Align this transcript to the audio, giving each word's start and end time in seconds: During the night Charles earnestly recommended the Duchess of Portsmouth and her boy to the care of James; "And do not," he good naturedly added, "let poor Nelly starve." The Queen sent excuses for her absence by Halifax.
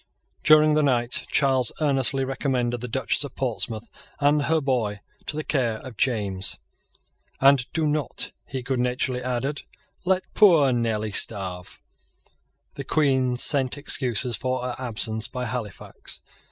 During 0.43 0.73
the 0.73 0.81
night 0.81 1.27
Charles 1.29 1.71
earnestly 1.79 2.25
recommended 2.25 2.81
the 2.81 2.87
Duchess 2.87 3.23
of 3.23 3.35
Portsmouth 3.35 3.85
and 4.19 4.41
her 4.45 4.59
boy 4.59 4.99
to 5.27 5.35
the 5.37 5.43
care 5.43 5.77
of 5.77 5.95
James; 5.95 6.57
"And 7.39 7.71
do 7.71 7.85
not," 7.85 8.31
he 8.47 8.63
good 8.63 8.79
naturedly 8.79 9.21
added, 9.23 9.61
"let 10.03 10.25
poor 10.33 10.71
Nelly 10.73 11.11
starve." 11.11 11.79
The 12.73 12.83
Queen 12.83 13.37
sent 13.37 13.77
excuses 13.77 14.35
for 14.35 14.63
her 14.63 14.75
absence 14.79 15.27
by 15.27 15.45
Halifax. 15.45 16.19